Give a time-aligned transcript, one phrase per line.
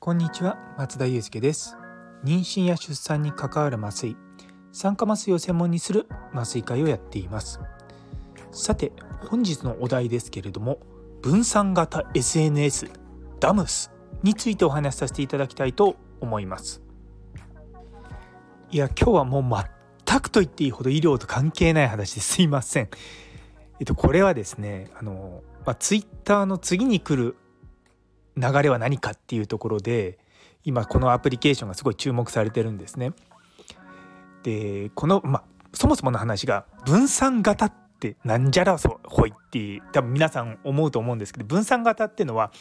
[0.00, 1.76] こんにちは松田祐介です。
[2.24, 4.16] 妊娠や出産に関わる麻酔
[4.72, 7.60] 酸化麻酔を専門にする麻酔会をやっています。
[8.50, 8.90] さて
[9.28, 10.80] 本日のお題ですけれども
[11.22, 12.90] 分散型 SNS
[13.38, 13.92] ダムス
[14.24, 16.82] についてお話しさせていただきたいと思います。
[18.72, 19.64] いや今日はもう
[20.04, 22.88] 全くと言っていいほど医療と関係ない話ですいません。
[23.80, 27.36] えっとこれはですねあの、まあ、ツイッターの次に来る
[28.36, 30.18] 流れは何かっていうところで
[30.64, 33.12] 今このアプリケーションがすごい注目されてるんですね。
[34.42, 42.52] でこの、まあ、そもそもの話が分散型ってなんじゃらそほいって多分皆さん思うと思うんですけど分散型っていうのは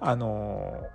[0.00, 0.86] あの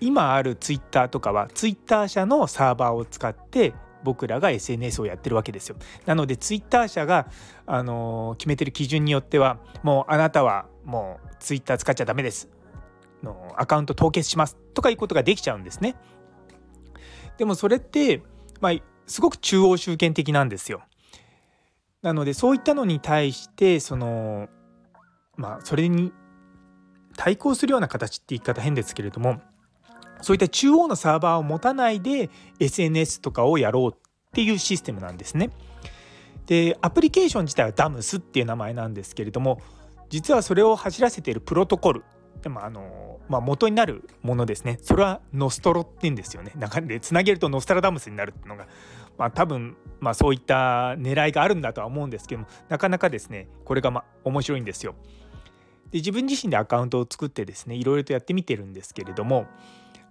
[0.00, 3.72] 今あるツイッターとかはツイッター社のサーバーを使って
[4.04, 5.76] 僕らが SNS をやってるわけですよ。
[6.06, 7.26] なのでツイッター社が、
[7.66, 12.50] あの決めてる基準によってはもうあなたはもうツイッター使っちゃダメです
[13.22, 15.96] のアカウント凍結しますとかいうことができちゃうんですね。
[17.38, 18.22] でもそれって、
[18.60, 18.74] まあ、
[19.06, 20.82] すごく中央集権的なんですよ。
[22.02, 24.48] なのでそういったのに対してその
[25.36, 26.12] まあそれに
[27.16, 29.40] 対抗するような形って言い方変ですけれども
[30.24, 33.96] そういった中央のサーバーを持たないで SNS とかをやろうっ
[34.32, 35.50] ていうシステムなんですね。
[36.46, 39.60] でアプリケーション自体は DAMS っていう名前なんですけれども
[40.10, 42.04] 実はそれを走らせているプロトコル
[42.42, 48.66] でもあの、まあ、元になるものですねそれはノストロって言うんですよね中でつなげるとノスタラダムスになるっていうのが、
[49.16, 54.94] まあ、多分、まあ、そういった狙いがあるんだとは思うんですけどもなかなかですねこれがま面白いんですよ。
[55.90, 59.46] で自分自身でアカウントを作ってですねいろいろとやってみてるんですけれども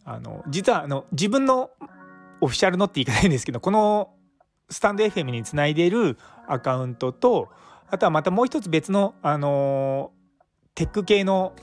[0.06, 1.72] あの実はあの自分の
[2.42, 4.14] オフィシャルのって言い方ないんですけどこの
[4.70, 7.50] スタンド FM につないでいるアカウントと
[7.90, 10.12] あとはまたもう一つ別の、あの
[10.74, 11.54] テック系の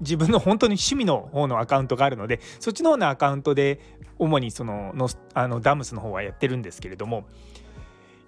[0.00, 3.80] 自分の本当に趣味の方のアカウントがあるのでそっちの方のアカウントで
[4.18, 7.24] 主にそののあのダムスの方はやってるんですけれども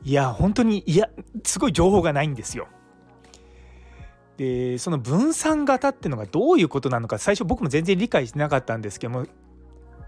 [0.03, 1.11] いや本当にいや
[1.45, 2.69] すごい情報がないんですよ。
[4.39, 9.27] でその分散型っていうのがどういうことなのか最初僕も全然理解してなかったんですけども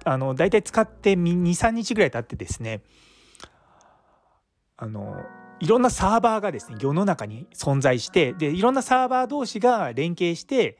[0.04, 2.82] あの大体使って23日ぐらい経ってですね
[4.76, 5.16] あの
[5.60, 10.78] いろんなサーバーがですね世の中に存在してでいろんなサーバー同士が連携して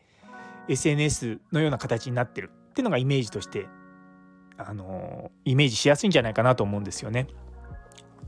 [0.68, 3.66] SNS のような形になってるっていうのがイメージとして
[4.56, 7.26] あのイメージしやすいんじゃないかなと思うんですよね。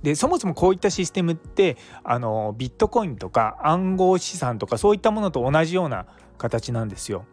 [0.02, 6.06] でそもそもこういったシステムってあのビットコインとか暗号資産とかそういったものと同じような
[6.36, 7.24] 形なんですよ。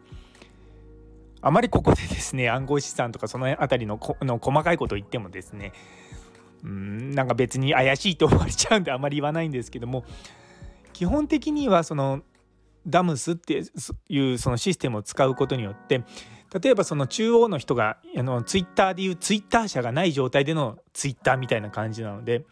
[1.41, 5.73] あまりここでですね 暗号資産とかその辺りのの細かいことを言ってもですね
[6.63, 10.05] うんなんか別に怪しいと思われちゃうんであまり言わないんですけども
[10.93, 12.21] 基本的にはその
[12.87, 13.63] ダムスって
[14.09, 16.03] いうそのシステムを使うことによって
[16.61, 22.45] 例えばその中央の人があのツイッターでいうツイッター社がない状態でのツイッターみたいな感じなので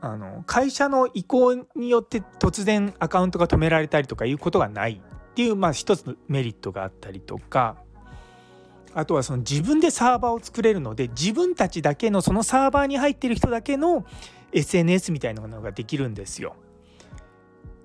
[0.00, 5.00] あの会社の意向によって突然アカウントが止められたりとかいうことがない。
[5.34, 7.76] っていうまあ一つのメリットがあったりとか
[8.94, 14.06] あとはその自分でサーバーを作れるので自分たちだけのそのサーバーに入ってる人だけの
[14.52, 16.54] SNS みたいなのができるんですよ。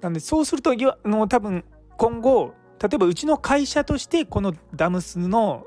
[0.02, 0.76] なんでそうするとあ
[1.08, 1.66] の多分
[1.98, 5.66] 今後例えばうちの会社としてこのダムスの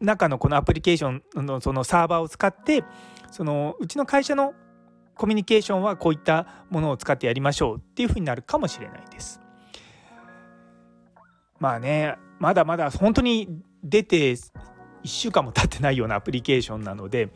[0.00, 2.84] 中のこのアプリケーションのそのサーバーを使って
[3.32, 4.54] そのうちの会社の
[5.16, 9.40] コミュニケーションはこういったものを使ってやりましょうっていうふうになるかもしれないです。
[11.58, 13.48] まあねまだまだ本当に
[13.82, 14.50] 出て1
[15.04, 17.30] 週間も経ってないようなアプリケーションなので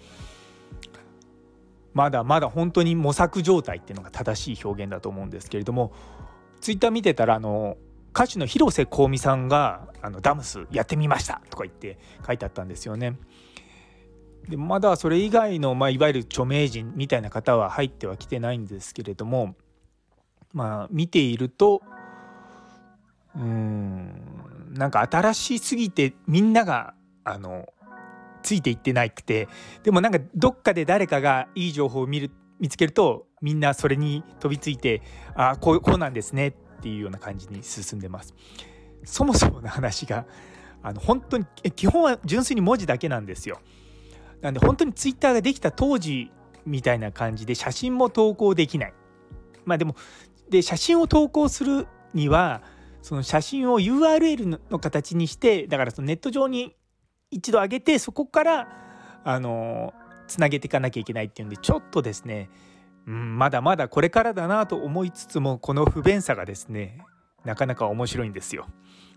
[1.94, 5.93] まだまだ本当に模索状態っていうのが正しい表現だと思うんですけれども
[6.61, 7.77] ツイッター見てたらあの
[8.15, 13.16] 歌手の広瀬香美さんがあのダムスやってみましたとか言って書いてあったんですよね。
[14.49, 19.55] でまだそれ以外の、まあ、いわゆる著名人みたいな方は入ってはきてないんですけれども
[20.53, 21.81] まあ見ていると
[23.37, 26.94] うんなんか新しすぎてみんなが
[27.25, 27.67] あの
[28.43, 29.49] ついていってなくて
[29.82, 35.02] でもなんかどっかで誰かがいい情報を見る見つけるとみんなそれに飛びついて
[35.34, 36.52] あこうこうなんですねっ
[36.82, 38.34] ていうような感じに進んでます。
[39.05, 40.26] そもそもの話が
[40.82, 41.44] あの本当に
[41.75, 43.61] 基本は純粋に文字だけなんですよ。
[44.40, 46.31] なんで本当にツイッターができた当時
[46.67, 48.94] みたいな感じで写真も投稿できない。
[49.64, 49.96] まあでも
[50.49, 52.62] で写真を投稿するには
[53.02, 56.75] その写真を URL の形にしてだからそのネット上に
[57.31, 58.69] 一度上げてそこから
[59.25, 59.93] あの
[60.28, 62.49] つなげていかなきゃいけないっていうんでちょっとですね
[63.06, 66.99] うん、まだまだこれからだなと思いつつもこの不便さがですね
[67.44, 68.66] なかなか面白いんですよ。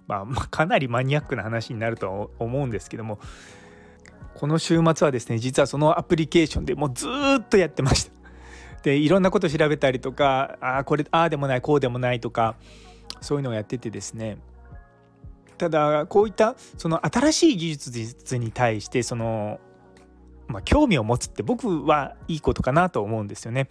[0.07, 3.19] まあ、まあ、かなりマニアックな話になるとは思うんですけども
[4.35, 7.07] この週末はですね実はそのアプリケーションでもうず
[7.39, 8.15] っとやってました。
[8.83, 12.55] でいろんなこと調べたりとかあこれああでもないこうでもないとか
[13.25, 14.38] そういうのをやっててですね
[15.57, 19.60] ただこういったその新しい技術に対してその、
[20.48, 23.69] まあ、興味を持つって僕はいいことかなと思うんですよね。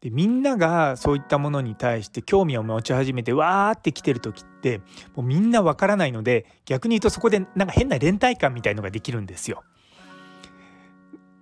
[0.00, 4.78] でみんながそういったものに対して興味を持ち始めてわーって来てる時って
[5.14, 9.64] もうみんなわからないので逆に言うとそこでなんか変な連帯感みたいのができるんですよ。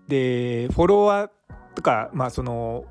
[0.06, 1.30] でフォロワー
[1.74, 2.84] とかまあその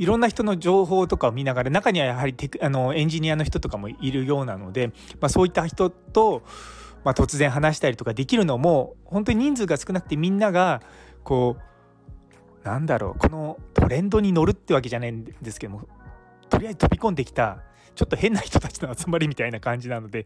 [0.00, 6.42] いろんな人の情報とかを見ながら中にはやはりテクあのエンジニアの人とかもいるようなので、まあ、そういった人と、
[7.04, 10.80] まあ、突然話したりとかできるのも本当に人数が少なくてみんなが
[11.22, 11.58] こ
[12.64, 15.86] うなんだろうこのトレンドに乗るってわけじゃないんですけども
[16.48, 17.58] とりあえず飛び込んできた
[17.94, 20.24] ちょっと変な人たちの集まりみたいな感じなので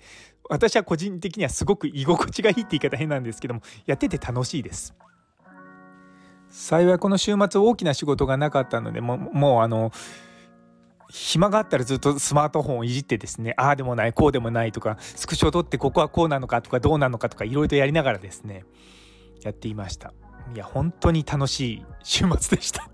[0.49, 4.94] 私は個人的にはすごく居心地がいいって言い方変なんですけどもやってて楽しいです。
[6.56, 9.90] 幸いこの週末大きな仕事がなかったのでももうあの
[11.10, 18.64] 暇があったらずっとスマートフォンをいじってですねああでもないこうでもないとかスクショを撮ってここはこうなのかとかどうなのかとかいろいろとやりながらですね
[19.42, 20.14] やっていました。
[20.54, 22.84] いや本当に楽しい週末でした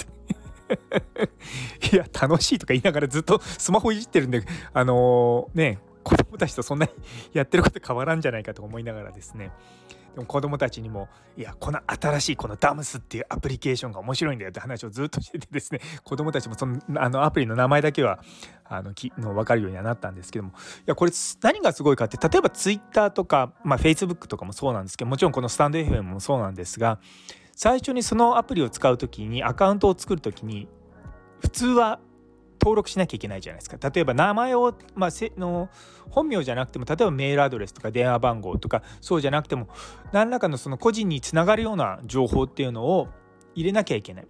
[1.93, 6.93] いや楽しいとか言いながらずっとスマホいじってるんであのー、ね子供たちとそんなに
[7.33, 9.51] やってること変わらんじゃないかと思いながらですね。
[10.15, 18.19] でも子供たちにもいやこの新しいこのダムスっていうアプリケーションが面白いんだよって話をずっとしててですね 子供たちもそのあのアプリの名前だけは
[18.65, 20.51] あのきの分かるようにはなったんですけども。
[20.51, 20.53] い
[20.87, 21.13] やこれ
[21.43, 26.99] 何がすごいかって例えば Twitter とか、まあ、Facebook とかもそうなんですけどもちろんこのスタンド FM もそうなんですが
[27.55, 30.69] 最初にそのアプリを使う時にアカウントを作る時に
[31.41, 32.01] 普通は
[32.61, 35.71] 登録しなきゃいけないじゃないですか例えば名前を、まあ、せの
[36.11, 39.69] 本名じゃなくても例えばメールアドレスとか電話番号とかそうじゃなくても
[40.13, 43.09] 何らかのその個人につながるような情報っていうのを
[43.55, 44.29] 入れなきゃいけない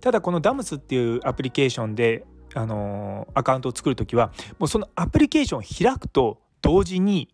[0.00, 2.24] ただこの DAMS っていうアプリケーションで
[2.54, 7.28] あのアカウントを作る時はもうそのアプリケーションを開くと同時に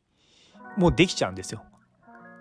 [0.77, 1.65] もうできちゃうんですよ。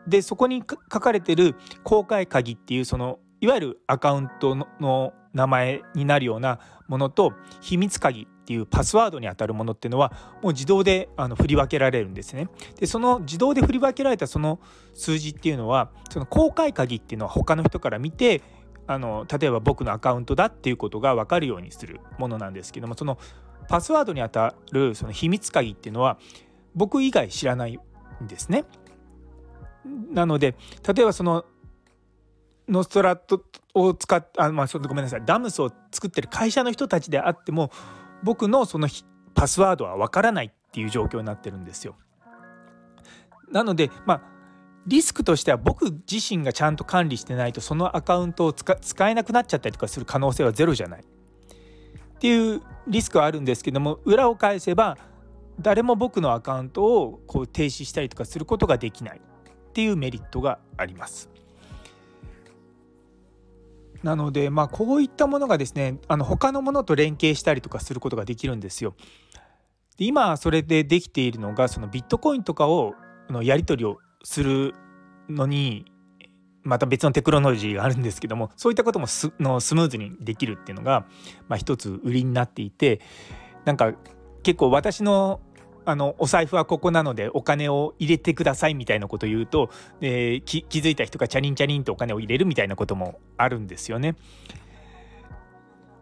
[0.07, 10.11] でそこに書かれてる公開鍵っていうそのいわゆるアカウントの名前になるようなものと秘密鍵っていうパスワードにあたるものっていうのは
[10.41, 12.49] もう自動であの振り分けられるんですね。
[12.79, 14.59] でその自動で振り分けられたその
[14.93, 18.41] 数字っていうのはその公開鍵っていうのは他の人から見て
[18.87, 23.19] あの例えば僕のアカウントだっていうことが分かるようにするものなんですけどもその
[23.67, 26.17] パスワードにあたるその秘密鍵っていうのは
[26.73, 27.79] 僕以外知らない
[28.23, 28.65] んですね。
[30.11, 30.55] なので
[30.87, 31.45] 例えばその
[32.67, 33.43] ノストラト
[33.73, 37.71] を使っあまあごめんなさいダムスを作ってる会社の人たちであっても
[38.23, 38.87] 僕のその
[39.33, 41.95] パスワードはわからないっていう状況になってるんですよ。
[43.51, 44.21] なのでまあ
[44.87, 54.97] リスクとしては僕自身がちゃんと管理してないとそのアカウントを使えなくなっちゃったりとかする可能性はゼロじゃないっていうリスクはあるんですけども裏を返せば
[55.59, 61.29] 誰も僕のアカウントをこう停止したりとかすることができないっていうメリットがあります。
[64.03, 68.95] なので、まあ、こういったものがですねあの他のものと連携したりとかすることができるんですよ。
[69.97, 72.93] で今それでできているのがそのビットコインとかを
[73.29, 74.73] のやり取りをする
[75.29, 75.85] のに
[76.63, 81.05] また別のテクノロジーがあるんですけどもそういったこともスのスムーズにできるっていうのが、
[81.47, 83.01] まあ、一つ売りになっていて
[83.65, 83.93] なんか
[84.43, 85.41] 結構私の
[85.87, 89.69] あのお財布はここなのでお金を入れてくださいみたいなことを言うと、
[90.01, 94.17] えー、気づいた人がチャリンチャリンとお金を入れるみたいなこともあるんですよね。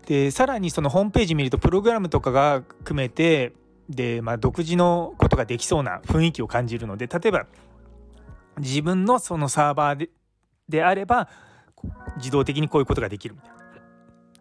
[0.08, 3.54] でさらにそのホームページ見るとプログラムとかが組めて
[3.88, 7.46] で、まあ、独自のことができそうな雰囲気を感じるので例えば
[8.58, 10.10] 自分のそのサーバーで
[10.68, 11.30] であれば
[12.18, 13.56] 自動的にこういうことができるみたいな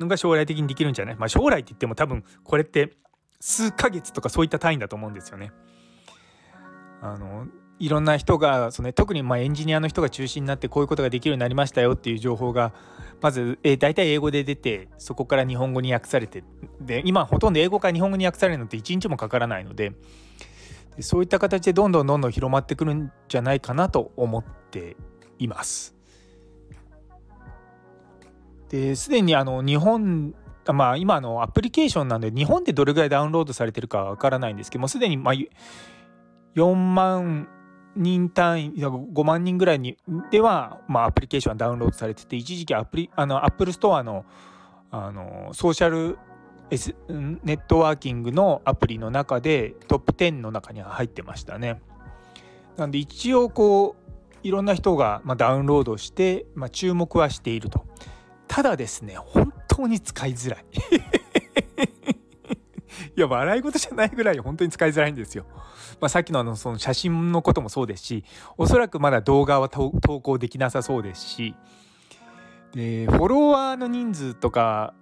[0.01, 2.97] のが将来的にできるんじゃない、まあ、将来って言っても多分これって
[3.41, 5.53] 数ヶ月とかそういった単位だと思うんですよね。
[7.01, 7.47] あの
[7.79, 12.73] いろんな人がその、ね、特にまエンジニアの人が中心になってこういうことができるようになりましたよっていう情報が
[13.21, 16.45] まず、えー、大体英語で出てそこから日本語に訳されて
[16.81, 19.93] で今ほとんど英語から日本語に訳されるのって1日もかからないので
[20.97, 24.97] でそういった形でどんどんどんどん広まってくるんじゃないかなと思って
[25.39, 25.95] います。
[28.69, 30.35] ですでにあの日本
[30.73, 35.35] まあ今のアプリケーションなんで日本でどれぐらいダウンロードされてるかわからないんですけどもすでにまあ
[36.55, 37.49] 4万
[37.97, 39.97] 人単位5万人ぐらいに
[40.31, 44.25] では、まあ、アプリケーションはダウンロードされてて一時期アプリあのアップルストアの
[44.91, 46.19] あのソーシャル、
[46.71, 51.81] S、ネットワーキングのアプリの中でトップ10の中には入ってましたね。
[52.77, 54.05] なんで一応こう
[54.45, 57.87] いろんな人が、まダウンロードして、まあ、注目はしていると。
[58.47, 60.65] ただですね本当に使いづらい。
[63.17, 65.47] いや笑い事じゃないぐらい本当に使いづらいんですよ。
[66.01, 68.25] まあ、さっきのあのその写真のこともそうですし
[68.57, 71.55] おそらくまだ動画は投稿できなさそうですし
[72.73, 74.95] でフォロワーの人数とか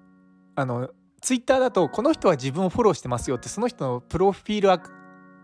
[0.55, 0.91] あの
[1.23, 4.71] ツイッターだとこの人は自分をフォローしてますよってその人のプロフィール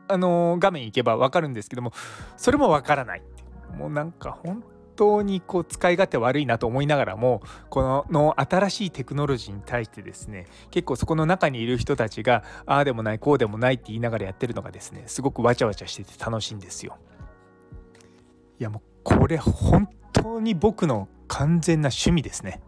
[0.09, 1.93] あの画面行けば分かるんですけども
[2.37, 3.23] それも分からない
[3.77, 4.63] もうなんか本
[4.99, 7.41] 当にこう使い勝手悪いなと思いながらも
[7.71, 16.99] このの新しいテクノロジーに対してですね結構そこの中にいる人たちがああでもないこうでもないって言いながらやってるのがですねすごくわちゃわちゃしてて楽しいんですよ。
[18.59, 22.61] いやもうこれ本当に僕の完全な趣味ですね。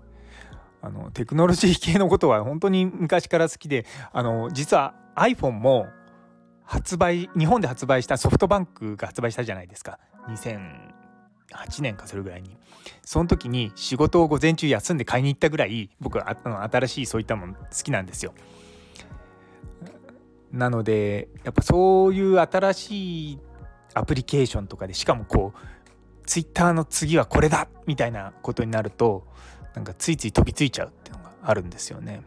[0.82, 5.88] あのテクノロジー系のことは本当に昔から好きであの実は iPhone も
[6.64, 10.99] 発売日本で発売したソフトバンクが発売したじゃないですか2000
[11.54, 12.56] 8年かそれぐらいに
[13.02, 16.36] その時に仕事を午前中休んで買いに行ったぐらい僕は
[16.70, 18.34] 新しいそういったもの好きなんですよ
[20.52, 23.38] なのでやっぱそういう新しい
[23.94, 25.58] アプリケーションとかでしかもこう
[26.26, 29.26] ツイッターの次はこれだみたいなことになると
[29.74, 32.22] なんかついつい飛びついちゃうっていうのがあるんですよね。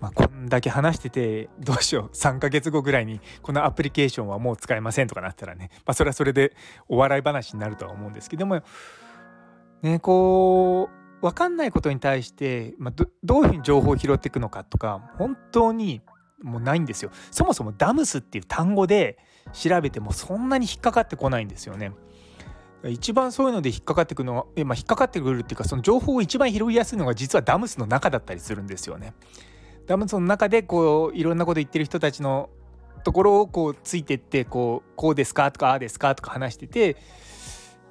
[0.00, 6.54] まあ、こんだけ話しててどうしよう3ヶ月後ぐらいにこのアプリケーションはもう使えませんとかなったらね、まあ、それはそれで
[6.88, 8.62] お笑い話になるとは思うんですけども
[9.82, 16.02] ねこう分かんないことに対して、まあ、どどういうふうに情報を拾っていくのかとか本当に
[16.42, 19.18] もうないんですよそもそもダムスっていう単語で
[19.52, 21.92] 調べてもそんなに引っかかってこないんですよね。
[22.84, 29.14] 一番そういうので引っかかってくるのは、まあ、引っかかってくるっていうかその情報を一番拾いやすいのが実はダムスの中だったりするんですよね。
[29.86, 32.50] ダムスの中でこういろんなこと言ってる人たちの
[33.04, 36.96] ところをこうついてってこうこうですかとかああですかとか話してて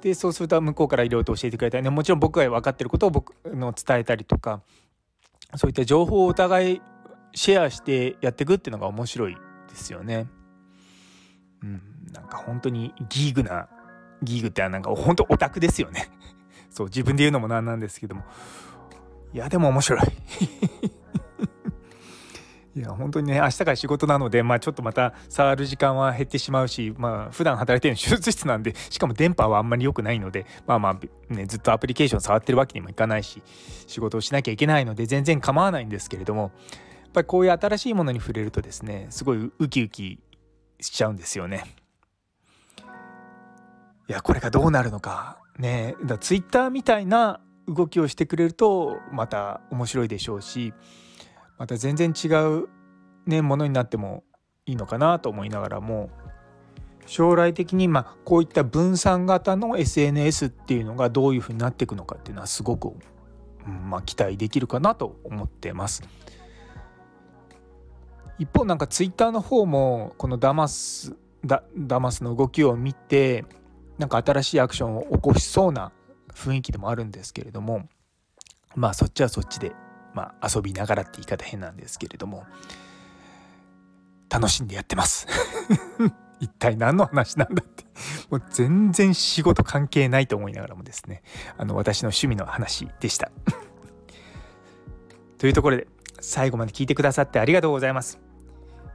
[0.02, 4.60] でそうすると向こうからいろいろと教えてくれたり、ね、もちろん僕が分かってることを僕の伝えたりとか
[5.56, 6.82] そういった情報をお互い
[7.34, 9.36] シェアしてやっていくっていうのが面白い
[9.68, 10.26] ですよね。
[11.62, 13.68] うん、なんか本当にギーグな
[14.22, 16.10] ギーグってなんか本当オタクですよね。
[16.70, 18.22] そう自分で言うのもなんなんですけども
[19.32, 20.00] いやでも面白い
[22.76, 33.42] いや本当にね明日から仕事なので、まあ、ちょっとまた触る時間は減ってしまうし、まあ普段働いてるの 手術室なんでしかも電波はあんまり良くないのでまあまあ、ね、ずっとアプリケーション触ってるわけにもいかないし
[33.86, 36.48] 仕事をしなきゃいけないので全然構わないんですけれどもや
[37.08, 40.20] っぱりこういう新しいものに触れるとですねすごいウキウキ
[40.78, 41.64] しちゃうんですよね。
[44.08, 50.74] いやこれがどうなるのかねだツイッターみたいな動きをしてくれるとまた面白いでしょうし
[51.58, 52.68] また全然違う、
[53.26, 54.24] ね、ものになっても
[54.66, 56.10] いいのかなと思いながらも
[57.06, 62.92] 将来的にまあこういった分散型の SNS っていうのがどういうふうになっていくのかっていうのはすごく、
[63.64, 66.02] まあ、期待できるかなと思ってます。
[68.38, 73.46] 一方なんかツイッターの方もこのダマスダダマスの動きを見て
[73.98, 75.92] なんか新しいアクションを起こしそうな
[76.34, 77.88] 雰囲気でもあるんですけれども
[78.74, 79.72] まあそっちはそっちで、
[80.16, 82.44] まあ、遊びながらって言い方変なんですけれども
[84.30, 85.28] 楽しんでやってます。
[86.40, 87.84] 一体何の話なんだって。
[88.30, 91.22] もう全然仕事関係ないと思いながらもですね
[91.56, 93.30] あの私の趣味の話でした。
[95.38, 95.86] というところで
[96.20, 98.18] 最後まで聞いてくださってありがとうございます。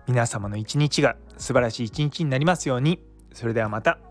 [0.07, 2.99] 皆様の一日が素晴らしい一日になりますように。
[3.33, 4.10] それではまた。